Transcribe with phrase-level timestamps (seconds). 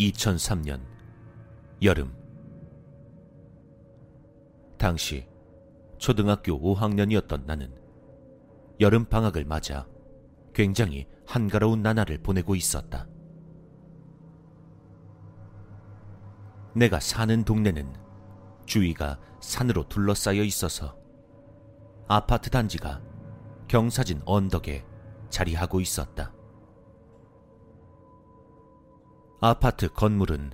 [0.00, 0.80] 2003년
[1.82, 2.14] 여름
[4.78, 5.28] 당시
[5.98, 7.74] 초등학교 5학년이었던 나는
[8.80, 9.86] 여름 방학을 맞아
[10.54, 13.06] 굉장히 한가로운 나날을 보내고 있었다.
[16.74, 17.94] 내가 사는 동네는
[18.64, 20.96] 주위가 산으로 둘러싸여 있어서
[22.08, 23.02] 아파트 단지가
[23.68, 24.84] 경사진 언덕에
[25.28, 26.32] 자리하고 있었다.
[29.42, 30.52] 아파트 건물은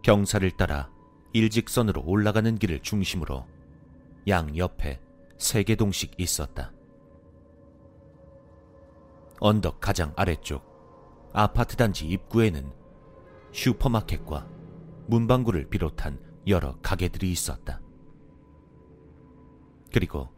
[0.00, 0.90] 경사를 따라
[1.34, 3.46] 일직선으로 올라가는 길을 중심으로
[4.28, 4.98] 양 옆에
[5.36, 6.72] 세 개동씩 있었다.
[9.40, 10.64] 언덕 가장 아래쪽
[11.34, 12.72] 아파트 단지 입구에는
[13.52, 14.48] 슈퍼마켓과
[15.08, 17.82] 문방구를 비롯한 여러 가게들이 있었다.
[19.92, 20.30] 그리고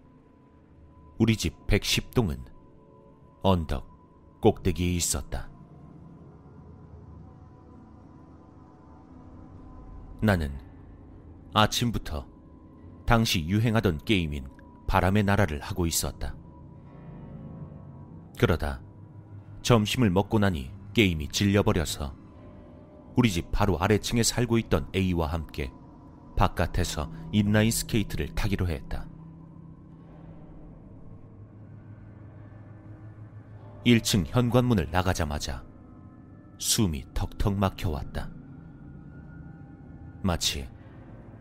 [1.18, 2.40] 우리 집 110동은
[3.42, 3.86] 언덕
[4.40, 5.49] 꼭대기에 있었다.
[10.22, 10.52] 나는
[11.54, 12.26] 아침부터
[13.06, 14.48] 당시 유행하던 게임인
[14.86, 16.36] 바람의 나라를 하고 있었다.
[18.38, 18.82] 그러다
[19.62, 22.14] 점심을 먹고 나니 게임이 질려버려서
[23.16, 25.72] 우리 집 바로 아래층에 살고 있던 A와 함께
[26.36, 29.08] 바깥에서 인라인 스케이트를 타기로 했다.
[33.86, 35.64] 1층 현관문을 나가자마자
[36.58, 38.39] 숨이 턱턱 막혀왔다.
[40.22, 40.68] 마치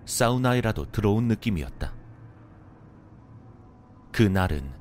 [0.06, 1.94] 사우나에라도 들어온 느낌이었다.
[4.12, 4.72] 그 날은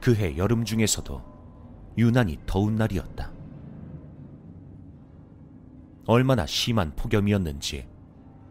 [0.00, 1.22] 그해 여름 중에서도
[1.98, 3.32] 유난히 더운 날이었다.
[6.06, 7.86] 얼마나 심한 폭염이었는지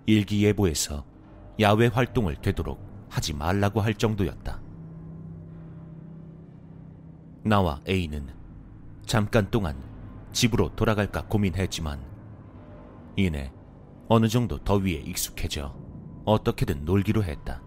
[0.06, 1.06] 일기예보에서
[1.60, 2.80] 야외 활동을 되도록
[3.10, 4.62] 하지 말라고 할 정도였다.
[7.44, 8.28] 나와 A는
[9.06, 9.82] 잠깐 동안
[10.34, 12.00] 집으로 돌아갈까 고민했지만
[13.16, 13.52] 이내
[14.10, 15.76] 어느 정도 더위에 익숙해져
[16.26, 17.62] 어떻게든 놀기로 했다.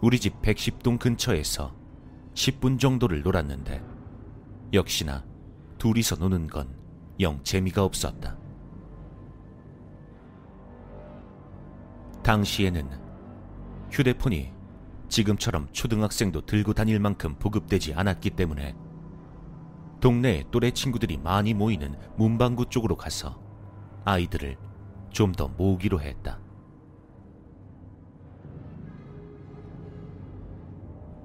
[0.00, 1.74] 우리 집 110동 근처에서
[2.34, 3.82] 10분 정도를 놀았는데
[4.72, 5.24] 역시나
[5.78, 6.80] 둘이서 노는 건
[7.20, 8.38] 영 재미가 없었다.
[12.22, 12.88] 당시에는
[13.90, 14.52] 휴대폰이
[15.08, 18.74] 지금처럼 초등학생도 들고 다닐 만큼 보급되지 않았기 때문에
[20.00, 23.40] 동네에 또래 친구들이 많이 모이는 문방구 쪽으로 가서
[24.04, 24.56] 아이들을
[25.10, 26.38] 좀 더 모으기로 했다.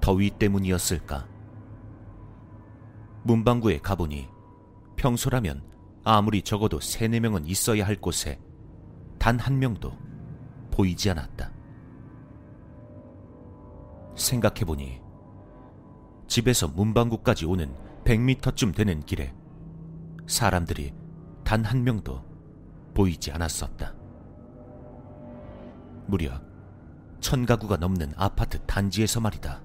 [0.00, 1.28] 더위 때문이었을까?
[3.24, 4.28] 문방구에 가보니
[4.96, 5.62] 평소라면
[6.04, 8.38] 아무리 적어도 세네 명은 있어야 할 곳에
[9.18, 9.92] 단 한 명도
[10.70, 11.50] 보이지 않았다.
[14.14, 15.00] 생각해보니
[16.28, 17.74] 집에서 문방구까지 오는
[18.06, 19.34] 100미터쯤 되는 길에
[20.28, 20.94] 사람들이
[21.44, 22.24] 단 한 명도
[22.94, 23.94] 보이지 않았었다.
[26.06, 26.40] 무려
[27.20, 29.60] 천 가구가 넘는 아파트 단지에서 말이다.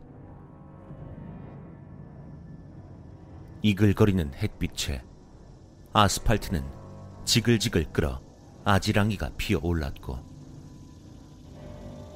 [3.62, 5.04] 이글거리는 햇빛에
[5.94, 6.64] 아스팔트는
[7.26, 8.22] 지글지글 끓어
[8.66, 10.18] 아지랑이가 피어 올랐고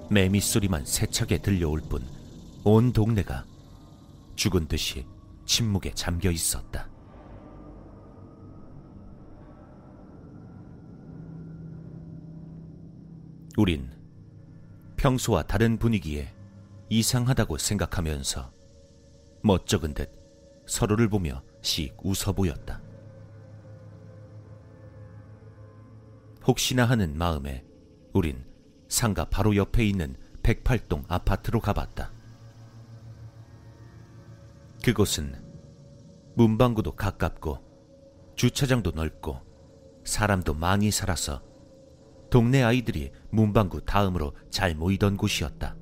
[0.09, 2.03] 매미 소리만 세차게 들려올 뿐
[2.67, 3.45] 온 동네가
[4.35, 5.05] 죽은 듯이
[5.45, 6.89] 침묵에 잠겨 있었다.
[13.57, 13.89] 우린
[14.97, 16.33] 평소와 다른 분위기에
[16.89, 18.51] 이상하다고 생각하면서
[19.43, 20.11] 멋쩍은 듯
[20.67, 22.81] 서로를 보며 씩 웃어 보였다.
[26.45, 27.63] 혹시나 하는 마음에
[28.13, 28.45] 우린
[28.87, 32.14] 상가 바로 옆에 있는 108동 아파트로 가봤다.
[34.85, 35.33] 그곳은
[36.35, 37.57] 문방구도 가깝고
[38.35, 39.41] 주차장도 넓고
[40.05, 41.41] 사람도 많이 살아서
[42.29, 45.75] 동네 아이들이 문방구 다음으로 잘 모이던 곳이었다.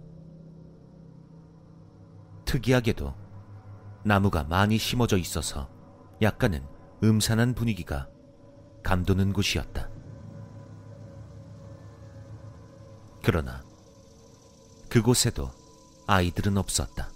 [2.45, 3.13] 특이하게도
[4.05, 5.69] 나무가 많이 심어져 있어서
[6.21, 6.65] 약간은
[7.03, 8.07] 음산한 분위기가
[8.83, 9.89] 감도는 곳이었다.
[13.21, 13.65] 그러나
[14.89, 15.51] 그곳에도
[16.07, 17.12] 아이들은 없었다.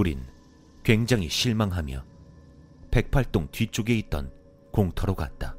[0.00, 0.26] 우린
[0.82, 2.02] 굉장히 실망하며
[2.90, 4.32] 108동 뒤쪽에 있던
[4.72, 5.58] 공터로 갔다.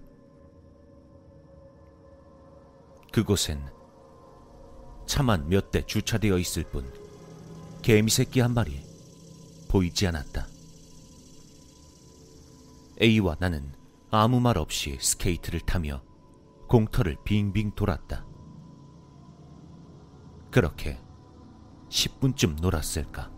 [3.13, 3.63] 그곳엔
[5.05, 6.91] 차만 몇 대 주차되어 있을 뿐
[7.83, 8.83] 개미 새끼 한 마리
[9.69, 10.47] 보이지 않았다.
[12.99, 13.71] A와 나는
[14.09, 16.01] 아무 말 없이 스케이트를 타며
[16.67, 18.25] 공터를 빙빙 돌았다.
[20.49, 20.99] 그렇게
[21.89, 23.30] 10분쯤 놀았을까.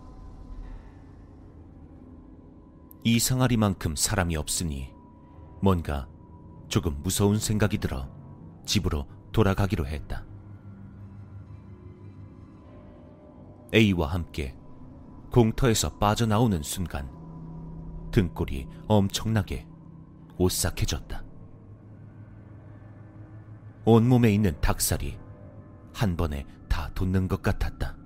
[3.04, 4.94] 이상하리만큼 사람이 없으니
[5.62, 6.08] 뭔가
[6.70, 8.10] 조금 무서운 생각이 들어
[8.66, 10.26] 집으로 돌아가기로 했다.
[13.74, 14.56] A와 함께
[15.32, 17.12] 공터에서 빠져나오는 순간
[18.12, 19.68] 등골이 엄청나게
[20.38, 21.24] 오싹해졌다.
[23.86, 25.18] 온몸에 있는 닭살이
[25.94, 27.98] 한 번에 다 돋는 것 같았다.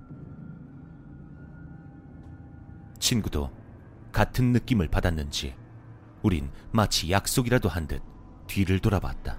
[2.98, 3.57] 친구도
[4.12, 5.54] 같은 느낌을 받았는지
[6.22, 8.02] 우린 마치 약속이라도 한 듯
[8.48, 9.38] 뒤를 돌아봤다.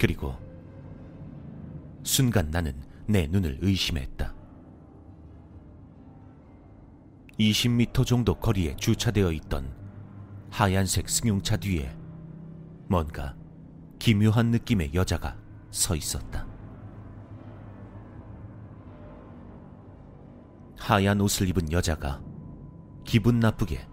[0.00, 0.36] 그리고
[2.02, 4.34] 순간 나는 내 눈을 의심했다.
[7.38, 9.74] 20m 정도 거리에 주차되어 있던
[10.50, 11.94] 하얀색 승용차 뒤에
[12.88, 13.34] 뭔가
[13.98, 15.36] 기묘한 느낌의 여자가
[15.70, 16.46] 서 있었다.
[20.78, 22.20] 하얀 옷을 입은 여자가
[23.04, 23.86] 기분 나쁘게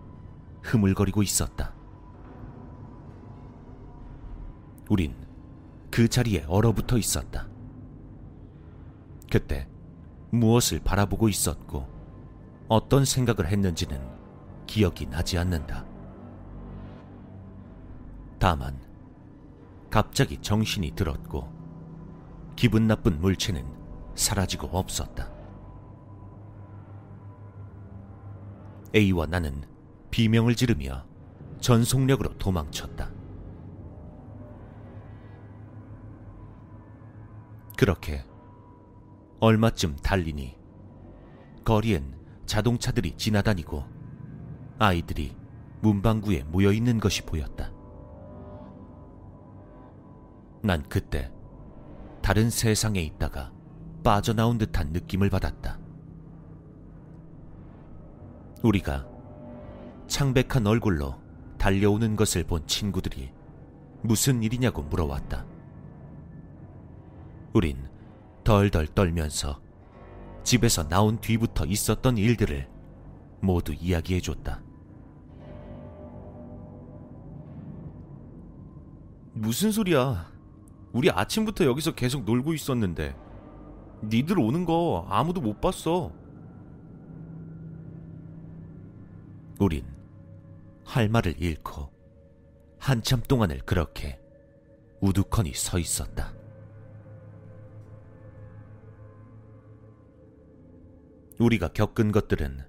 [0.64, 1.74] 흐물거리고 있었다.
[4.90, 5.16] 우린
[5.92, 7.48] 그 자리에 얼어붙어 있었다.
[9.32, 9.68] 그때
[10.32, 11.88] 무엇을 바라보고 있었고
[12.68, 14.00] 어떤 생각을 했는지는
[14.68, 15.86] 기억이 나지 않는다.
[18.40, 18.80] 다만
[19.90, 21.52] 갑자기 정신이 들었고
[22.56, 23.66] 기분 나쁜 물체는
[24.16, 25.29] 사라지고 없었다.
[28.96, 29.64] A와 나는
[30.12, 31.06] 비명을 지르며
[31.62, 33.12] 전속력으로 도망쳤다.
[37.78, 38.26] 그렇게
[39.40, 40.58] 얼마쯤 달리니
[41.64, 43.86] 거리엔 자동차들이 지나다니고
[44.80, 45.36] 아이들이
[45.82, 47.72] 문방구에 모여 있는 것이 보였다.
[50.62, 51.32] 난 그때
[52.22, 53.54] 다른 세상에 있다가
[54.04, 55.79] 빠져나온 듯한 느낌을 받았다.
[58.64, 59.08] 우리가
[60.08, 61.16] 창백한 얼굴로
[61.58, 63.32] 달려오는 것을 본 친구들이
[64.02, 65.46] 무슨 일이냐고 물어왔다.
[67.54, 67.88] 우린
[68.44, 69.62] 덜덜 떨면서
[70.44, 72.68] 집에서 나온 뒤부터 있었던 일들을
[73.42, 74.62] 모두 이야기해 줬다.
[79.34, 80.30] 무슨 소리야?
[80.92, 83.16] 우리 아침부터 여기서 계속 놀고 있었는데
[84.04, 86.12] 니들 오는 거 아무도 못 봤어.
[89.60, 89.86] 우린
[90.86, 91.92] 할 말을 잃고
[92.80, 94.20] 한참 동안을 그렇게
[95.02, 96.34] 우두커니 서 있었다.
[101.40, 102.66] 우리가 겪은 것들은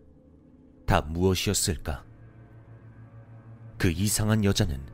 [0.87, 2.04] 다 무엇이었을까?
[3.78, 4.84] 그 이상한 여자는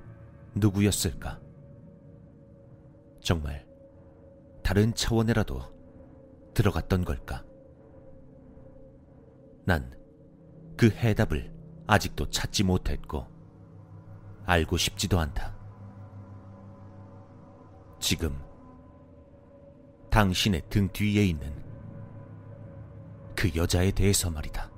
[0.55, 1.41] 누구였을까?
[3.21, 3.67] 정말
[4.63, 5.61] 다른 차원에라도
[6.55, 7.45] 들어갔던 걸까?
[9.65, 9.97] 난
[10.77, 11.51] 그 해답을
[11.87, 13.27] 아직도 찾지 못했고
[14.45, 15.55] 알고 싶지도 않다.
[17.99, 18.37] 지금
[20.11, 21.65] 당신의 등 뒤에 있는
[23.35, 24.71] 그 여자에 대해서 말이다.